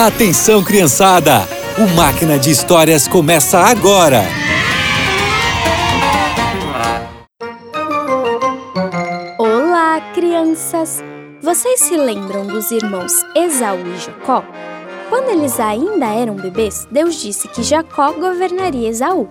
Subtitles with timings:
[0.00, 1.40] Atenção, criançada!
[1.76, 4.22] O Máquina de Histórias começa agora!
[9.36, 11.02] Olá, crianças!
[11.42, 14.44] Vocês se lembram dos irmãos Esaú e Jacó?
[15.08, 19.28] Quando eles ainda eram bebês, Deus disse que Jacó governaria Esaú.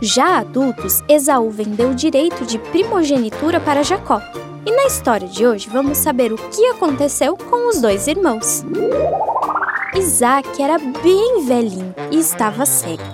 [0.00, 4.22] Já adultos, Esaú vendeu o direito de primogenitura para Jacó.
[4.64, 8.64] E na história de hoje vamos saber o que aconteceu com os dois irmãos.
[9.96, 13.04] Isaac era bem velhinho e estava cego.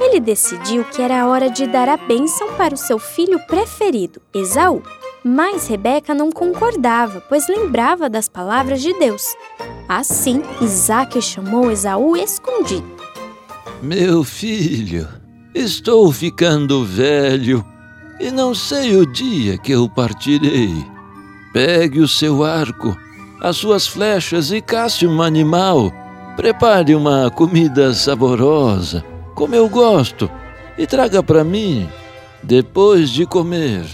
[0.00, 4.80] Ele decidiu que era hora de dar a bênção para o seu filho preferido, Esaú.
[5.24, 9.24] Mas Rebeca não concordava, pois lembrava das palavras de Deus.
[9.88, 12.86] Assim, Isaac chamou Esaú escondido.
[13.82, 15.08] Meu filho,
[15.52, 17.66] estou ficando velho
[18.20, 20.72] e não sei o dia que eu partirei.
[21.52, 22.96] Pegue o seu arco,
[23.40, 25.92] as suas flechas e casse um animal
[26.38, 29.04] Prepare uma comida saborosa,
[29.34, 30.30] como eu gosto,
[30.78, 31.88] e traga para mim.
[32.44, 33.84] Depois de comer,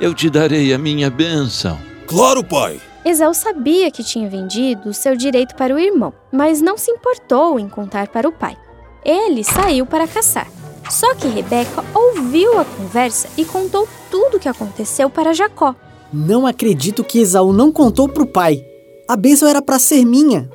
[0.00, 1.76] eu te darei a minha bênção.
[2.06, 2.80] Claro, pai!
[3.04, 7.58] Esaú sabia que tinha vendido o seu direito para o irmão, mas não se importou
[7.58, 8.56] em contar para o pai.
[9.04, 10.46] Ele saiu para caçar.
[10.88, 15.74] Só que Rebeca ouviu a conversa e contou tudo o que aconteceu para Jacó.
[16.12, 18.64] Não acredito que Esaú não contou para o pai.
[19.08, 20.48] A bênção era para ser minha.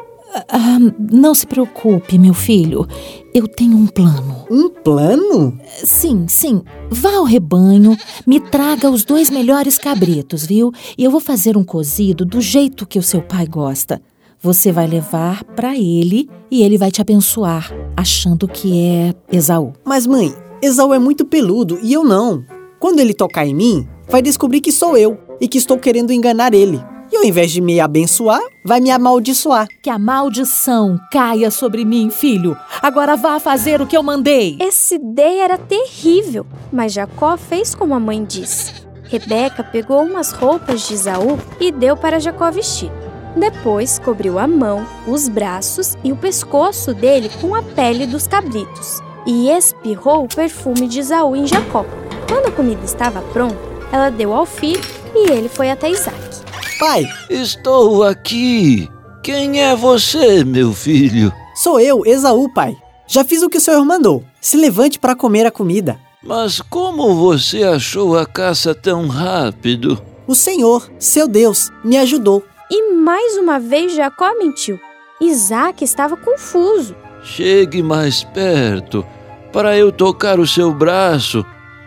[0.49, 0.77] Ah,
[1.11, 2.87] não se preocupe, meu filho.
[3.33, 4.45] Eu tenho um plano.
[4.49, 5.57] Um plano?
[5.83, 6.61] Sim, sim.
[6.89, 10.71] Vá ao rebanho, me traga os dois melhores cabritos, viu?
[10.97, 14.01] E eu vou fazer um cozido do jeito que o seu pai gosta.
[14.39, 19.73] Você vai levar para ele e ele vai te abençoar, achando que é Esaú.
[19.83, 22.43] Mas, mãe, Esaú é muito peludo e eu não.
[22.79, 26.53] Quando ele tocar em mim, vai descobrir que sou eu e que estou querendo enganar
[26.53, 26.79] ele.
[27.17, 29.67] E ao invés de me abençoar, vai me amaldiçoar.
[29.81, 32.55] Que a maldição caia sobre mim, filho.
[32.79, 34.55] Agora vá fazer o que eu mandei.
[34.59, 38.85] Essa ideia era terrível, mas Jacó fez como a mãe disse.
[39.05, 42.91] Rebeca pegou umas roupas de Isaú e deu para Jacó vestir.
[43.35, 49.01] Depois cobriu a mão, os braços e o pescoço dele com a pele dos cabritos
[49.25, 51.83] e espirrou o perfume de Isaú em Jacó.
[52.29, 53.57] Quando a comida estava pronta,
[53.91, 54.81] ela deu ao filho
[55.15, 56.46] e ele foi até Isaac.
[56.79, 58.89] Pai, Estou aqui.
[59.23, 61.31] Quem é você, meu filho?
[61.55, 62.77] sou eu, Esaú, pai.
[63.07, 64.23] Já fiz o que o senhor mandou.
[64.39, 65.99] Se levante para comer a comida.
[66.23, 70.01] Mas como você achou a caça tão rápido?
[70.27, 72.43] O Senhor, seu Deus, me ajudou.
[72.69, 74.77] E mais uma vez Jacó mentiu.
[75.21, 76.95] Isaac estava confuso.
[77.23, 79.05] Chegue mais perto
[79.53, 81.45] para eu tocar o seu braço.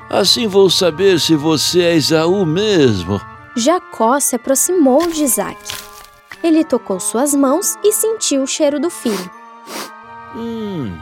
[0.08, 3.20] Assim vou saber se você é Esaú mesmo.
[3.56, 5.58] Jacó se aproximou de Isaac.
[6.42, 9.30] Ele tocou suas mãos e sentiu o cheiro do filho.
[10.34, 10.96] Hum,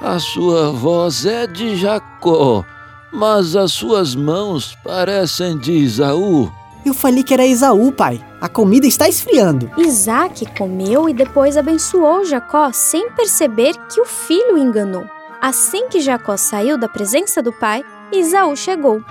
[0.00, 2.64] a sua voz é de Jacó,
[3.12, 6.50] mas as suas mãos parecem de Isaú.
[6.84, 8.22] Eu falei que era Esaú, pai.
[8.40, 9.70] A comida está esfriando.
[9.78, 15.06] Isaac comeu e depois abençoou Jacó sem perceber que o filho o enganou.
[15.40, 17.82] Assim que Jacó saiu da presença do pai,
[18.12, 19.02] Isaú chegou.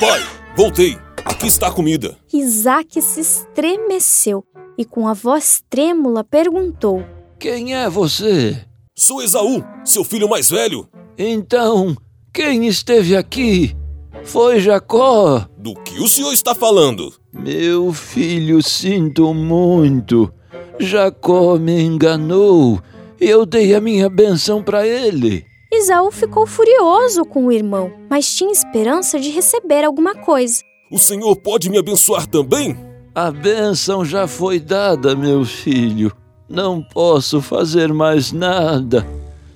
[0.00, 0.26] Pai,
[0.56, 0.98] voltei.
[1.24, 2.16] Aqui está a comida.
[2.32, 4.44] Isaac se estremeceu
[4.76, 7.04] e, com a voz trêmula, perguntou:
[7.38, 8.64] Quem é você?
[8.96, 10.88] Sou Esaú, seu filho mais velho.
[11.16, 11.96] Então,
[12.32, 13.76] quem esteve aqui?
[14.24, 15.46] Foi Jacó.
[15.56, 17.12] Do que o senhor está falando?
[17.32, 20.32] Meu filho, sinto muito.
[20.78, 22.80] Jacó me enganou
[23.20, 25.44] e eu dei a minha benção para ele.
[25.72, 30.62] Isaú ficou furioso com o irmão, mas tinha esperança de receber alguma coisa.
[30.92, 32.76] O senhor pode me abençoar também?
[33.14, 36.12] A bênção já foi dada, meu filho.
[36.46, 39.06] Não posso fazer mais nada.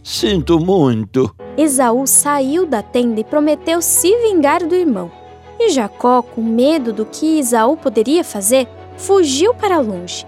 [0.02, 1.30] Sinto muito.
[1.54, 5.12] Esaú saiu da tenda e prometeu se vingar do irmão.
[5.60, 8.66] E Jacó, com medo do que Esaú poderia fazer,
[8.96, 10.24] fugiu para longe.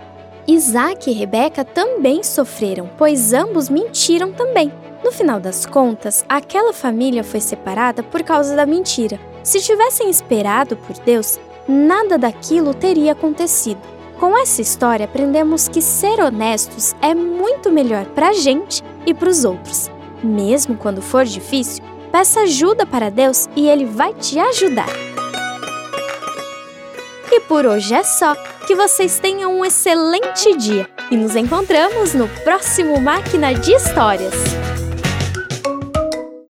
[0.46, 4.70] Isaac e Rebeca também sofreram, pois ambos mentiram também.
[5.02, 9.18] No final das contas, aquela família foi separada por causa da mentira.
[9.48, 13.80] Se tivessem esperado por Deus, nada daquilo teria acontecido.
[14.20, 19.30] Com essa história, aprendemos que ser honestos é muito melhor para a gente e para
[19.30, 19.90] os outros.
[20.22, 24.90] Mesmo quando for difícil, peça ajuda para Deus e Ele vai te ajudar.
[27.32, 28.34] E por hoje é só.
[28.66, 34.34] Que vocês tenham um excelente dia e nos encontramos no próximo Máquina de Histórias.